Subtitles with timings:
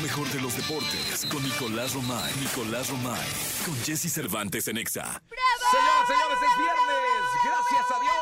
[0.00, 2.32] mejor de los deportes con Nicolás Romay.
[2.40, 3.28] Nicolás Romay.
[3.64, 5.04] Con Jesse Cervantes en Exa.
[5.04, 7.22] Señoras, señores, es viernes.
[7.44, 8.14] Gracias a Dios.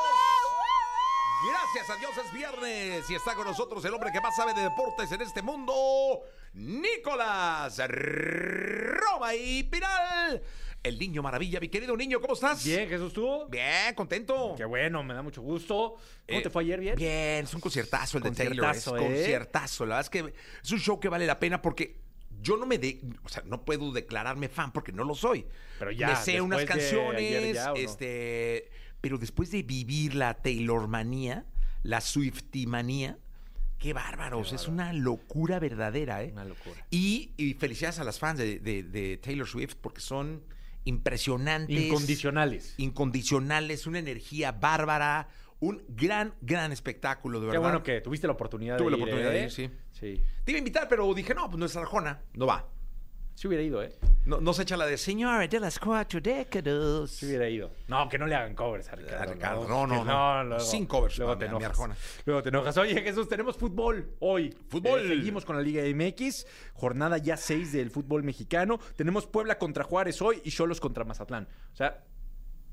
[1.50, 4.62] Gracias a Dios es viernes y está con nosotros el hombre que más sabe de
[4.62, 6.22] deportes en este mundo,
[6.52, 10.42] Nicolás Roma y Piral.
[10.82, 12.64] El niño maravilla, mi querido niño, ¿cómo estás?
[12.64, 13.46] Bien, Jesús, ¿tú?
[13.50, 14.54] Bien, contento.
[14.56, 15.96] Qué bueno, me da mucho gusto.
[16.26, 16.80] ¿Cómo Eh, te fue ayer?
[16.80, 16.94] ¿Bien?
[16.96, 18.52] Bien, es un conciertazo el de Taylor.
[18.76, 19.00] Es Conciertazo, ¿eh?
[19.16, 19.86] conciertazo.
[19.86, 21.96] La verdad es que es un show que vale la pena porque
[22.40, 25.44] yo no me de, o sea, no puedo declararme fan porque no lo soy.
[25.80, 28.70] Pero ya, me sé unas canciones, este,
[29.00, 31.44] pero después de vivir la Taylor manía,
[31.82, 33.18] la Swifty manía,
[33.78, 36.30] qué bárbaros, es una locura verdadera, ¿eh?
[36.32, 36.86] Una locura.
[36.90, 40.42] Y, y felicidades a las fans de, de- de Taylor Swift porque son
[40.84, 42.74] impresionantes Incondicionales.
[42.78, 45.28] incondicionales, una energía bárbara,
[45.60, 47.62] un gran, gran espectáculo, de Qué verdad.
[47.62, 49.02] bueno que tuviste la oportunidad Tuve de la ir.
[49.02, 49.44] oportunidad de ¿eh?
[49.44, 49.70] ir, sí.
[49.92, 50.22] Sí.
[50.44, 52.68] Te iba a invitar, pero dije, no, pues no es Arjona, no va.
[53.34, 53.92] Sí hubiera ido, ¿eh?
[54.24, 57.10] No, no se echa la de señora de las cuatro décadas.
[57.10, 57.70] Sí hubiera ido.
[57.86, 59.66] No, que no le hagan covers a A Ricardo.
[59.66, 60.44] No, no, no.
[60.44, 61.68] luego- Sin covers Luego te mi enojas.
[61.70, 61.96] Arjona.
[62.26, 62.76] Luego te enojas.
[62.76, 64.54] Oye, Jesús, tenemos fútbol hoy.
[64.68, 65.00] Fútbol.
[65.00, 66.46] Eh, seguimos con la Liga MX.
[66.74, 68.78] Jornada ya 6 del fútbol mexicano.
[68.96, 71.48] Tenemos Puebla contra Juárez hoy y Cholos contra Mazatlán.
[71.72, 72.04] O sea,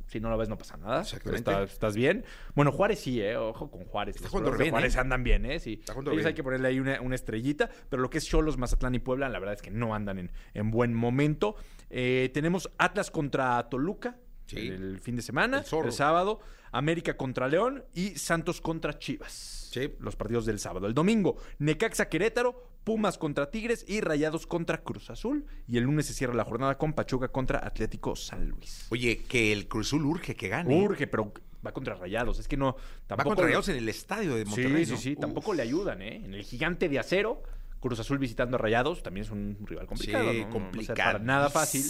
[0.07, 1.01] si no lo ves, no pasa nada.
[1.01, 1.51] Exactamente.
[1.51, 2.23] Está- ¿Estás bien?
[2.53, 3.35] Bueno, Juárez sí, ¿eh?
[3.37, 4.15] Ojo con Juárez.
[4.15, 4.99] Está jugando bien, Juárez ¿eh?
[4.99, 5.59] andan bien, ¿eh?
[5.59, 5.73] Sí.
[5.79, 6.27] Está jugando Ellos bien.
[6.27, 7.69] hay que ponerle ahí una, una estrellita.
[7.89, 10.31] Pero lo que es Cholos, Mazatlán y Puebla, la verdad es que no andan en,
[10.53, 11.55] en buen momento.
[11.89, 14.17] Eh, tenemos Atlas contra Toluca.
[14.47, 14.57] Sí.
[14.67, 16.39] El fin de semana, El sábado,
[16.71, 19.69] América contra León y Santos contra Chivas.
[19.71, 19.91] Sí.
[19.99, 20.87] Los partidos del sábado.
[20.87, 25.45] El domingo, Necaxa Querétaro, Pumas contra Tigres y Rayados contra Cruz Azul.
[25.67, 28.85] Y el lunes se cierra la jornada con Pachuca contra Atlético San Luis.
[28.91, 30.79] Oye, que el Cruzul urge que gane.
[30.83, 31.33] Urge, pero
[31.65, 32.37] va contra Rayados.
[32.39, 32.73] Es que no.
[32.73, 34.97] Va Tampoco contra Rayados en el estadio de Monterrey, Sí, sí, ¿no?
[34.99, 35.13] sí.
[35.13, 35.19] Uf.
[35.19, 36.17] Tampoco le ayudan, ¿eh?
[36.23, 37.41] En el gigante de acero,
[37.79, 40.31] Cruz Azul visitando a Rayados, también es un rival complicado.
[40.31, 40.45] sí, ¿no?
[40.45, 41.11] No- no va a ser complicado.
[41.13, 41.81] para nada fácil.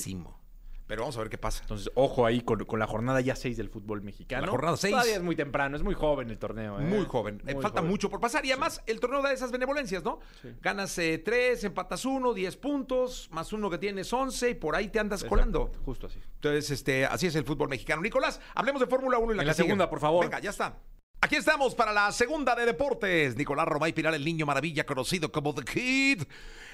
[0.87, 1.61] Pero vamos a ver qué pasa.
[1.63, 4.45] Entonces, ojo ahí con, con la jornada ya 6 del fútbol mexicano.
[4.45, 4.91] La jornada seis.
[4.91, 6.79] Todavía es muy temprano, es muy joven el torneo.
[6.79, 6.83] ¿eh?
[6.83, 7.41] Muy joven.
[7.47, 7.89] Eh, Muy Falta joven.
[7.91, 8.45] mucho por pasar.
[8.45, 10.19] Y además, el torneo da esas benevolencias, ¿no?
[10.43, 10.49] Sí.
[10.61, 14.89] Ganas eh, tres, empatas uno, diez puntos, más uno que tienes once, y por ahí
[14.89, 15.71] te andas Exacto, colando.
[15.85, 16.19] Justo así.
[16.35, 18.03] Entonces, este, así es el fútbol mexicano.
[18.03, 19.65] Nicolás, hablemos de Fórmula 1 en la, En que la sigue.
[19.65, 20.23] segunda, por favor.
[20.23, 20.77] Venga, ya está.
[21.21, 23.35] Aquí estamos para la segunda de deportes.
[23.35, 26.23] Nicolás Romay Pilar, el niño maravilla, conocido como The Kid.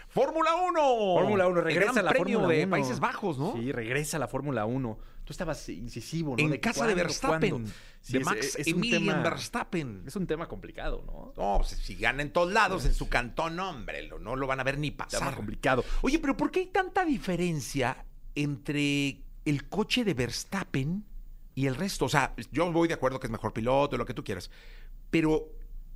[0.09, 0.81] Fórmula 1.
[0.81, 2.71] Fórmula 1, El regresa Gran la premio Fórmula de 1.
[2.71, 3.53] Países Bajos, ¿no?
[3.53, 4.99] Sí, regresa la Fórmula 1.
[5.23, 6.43] Tú estabas incisivo, ¿no?
[6.43, 7.65] en De casa de Verstappen.
[8.01, 10.03] Sí, de Max es Emilian tema- Verstappen.
[10.05, 11.31] Es un tema complicado, ¿no?
[11.37, 14.59] No, pues, si gana en todos lados, en su cantón, hombre, lo- no lo van
[14.59, 15.33] a ver ni Tema pasar.
[15.35, 15.85] complicado.
[16.01, 18.03] Oye, pero ¿por qué hay tanta diferencia
[18.35, 21.05] entre el coche de Verstappen
[21.61, 22.05] y el resto?
[22.05, 24.49] O sea, yo voy de acuerdo que es mejor piloto, lo que tú quieras,
[25.11, 25.47] pero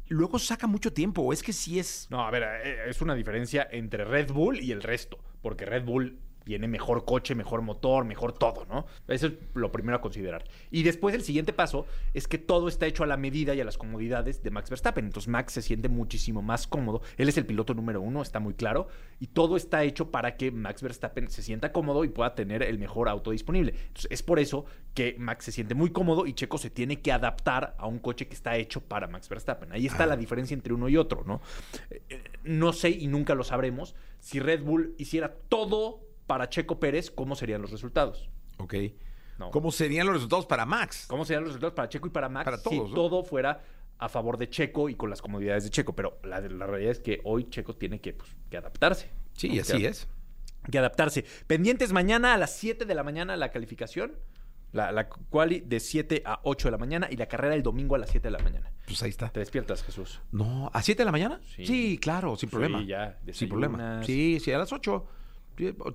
[0.09, 2.07] luego saca mucho tiempo, es que sí es...
[2.11, 5.17] No, a ver, eh, es una diferencia entre Red Bull y el resto.
[5.41, 8.85] Porque Red Bull tiene mejor coche, mejor motor, mejor todo, ¿no?
[9.07, 10.45] Eso es lo primero a considerar.
[10.71, 13.65] Y después el siguiente paso es que todo está hecho a la medida y a
[13.65, 15.05] las comodidades de Max Verstappen.
[15.05, 17.01] Entonces Max se siente muchísimo más cómodo.
[17.17, 18.87] Él es el piloto número uno, está muy claro.
[19.19, 22.77] Y todo está hecho para que Max Verstappen se sienta cómodo y pueda tener el
[22.77, 23.73] mejor auto disponible.
[23.87, 27.11] Entonces es por eso que Max se siente muy cómodo y Checo se tiene que
[27.11, 29.71] adaptar a un coche que está hecho para Max Verstappen.
[29.71, 30.07] Ahí está Ah.
[30.07, 31.41] la diferencia entre uno y otro, ¿no?
[31.89, 36.79] Eh, eh, no sé y nunca lo sabremos si Red Bull hiciera todo para Checo
[36.79, 38.29] Pérez, ¿cómo serían los resultados?
[38.57, 38.73] Ok.
[39.37, 39.51] No.
[39.51, 41.05] ¿Cómo serían los resultados para Max?
[41.07, 42.95] ¿Cómo serían los resultados para Checo y para Max Para si todos, ¿no?
[42.95, 43.61] todo fuera
[43.97, 45.93] a favor de Checo y con las comodidades de Checo?
[45.95, 49.09] Pero la, la realidad es que hoy Checo tiene que, pues, que adaptarse.
[49.33, 49.61] Sí, ¿no?
[49.61, 50.07] así que, es.
[50.71, 51.25] Que adaptarse.
[51.47, 54.13] Pendientes mañana a las 7 de la mañana la calificación.
[54.71, 57.95] La, la quali de 7 a 8 de la mañana y la carrera el domingo
[57.95, 58.71] a las 7 de la mañana.
[58.85, 59.29] Pues ahí está.
[59.29, 60.21] ¿Te despiertas, Jesús?
[60.31, 61.39] No, ¿a 7 de la mañana?
[61.55, 61.97] Sí.
[62.01, 62.83] claro, sin Sí, problema.
[62.83, 64.03] ya, Sin problema.
[64.03, 65.05] Sí, sí, a las 8.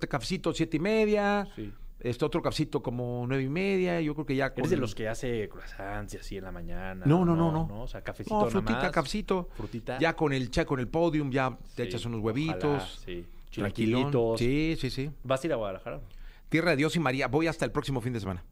[0.09, 1.48] Cafecito, siete y media.
[1.56, 1.72] Sí.
[2.00, 4.00] Este otro cafecito como nueve y media.
[4.00, 4.60] Yo creo que ya con...
[4.60, 7.04] ¿Eres de los que hace croissants y así en la mañana?
[7.04, 7.82] No, no, no, no.
[7.82, 8.91] O sea, cafecito No, nada frutita, más.
[8.91, 9.48] cafecito.
[9.54, 9.98] Frutita.
[9.98, 13.03] Ya con el cha, con el podium, ya te Sí, echas unos ojalá, huevitos.
[13.04, 13.26] sí.
[13.51, 14.10] tranquilón.
[14.10, 14.39] Chilaquilitos.
[14.39, 15.10] Sí, sí, sí.
[15.24, 16.01] ¿Vas a ir a Guadalajara?
[16.48, 17.28] Tierra de Dios y María.
[17.28, 18.45] Voy hasta el próximo fin de semana.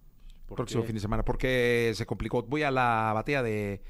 [0.47, 0.89] ¿Por Próximo qué?
[0.89, 1.25] fin de semana.
[1.25, 2.43] Porque se complicó.
[2.43, 3.81] Voy a la batalla de,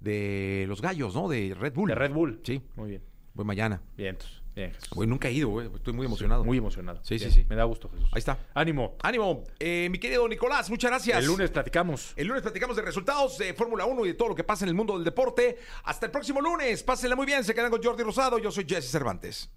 [0.00, 1.28] de los gallos, ¿no?
[1.28, 1.88] De Red Bull.
[1.88, 2.40] De Red Bull.
[2.44, 2.62] Sí.
[2.76, 3.02] Muy bien.
[3.34, 3.80] Voy mañana.
[3.96, 4.42] Bien, entonces.
[4.54, 4.90] Bien, Jesús.
[4.90, 5.68] Güey, nunca he ido, güey.
[5.74, 6.44] Estoy muy emocionado.
[6.44, 7.00] Muy emocionado.
[7.02, 7.44] Sí, sí, sí.
[7.48, 8.08] Me da gusto, Jesús.
[8.12, 8.38] Ahí está.
[8.54, 8.96] Ánimo.
[9.02, 9.44] Ánimo.
[9.58, 11.18] Eh, mi querido Nicolás, muchas gracias.
[11.18, 12.12] El lunes platicamos.
[12.16, 14.68] El lunes platicamos de resultados de Fórmula 1 y de todo lo que pasa en
[14.68, 15.58] el mundo del deporte.
[15.84, 16.82] Hasta el próximo lunes.
[16.82, 17.42] Pásenla muy bien.
[17.42, 18.38] Se quedan con Jordi Rosado.
[18.38, 19.50] Yo soy Jesse Cervantes.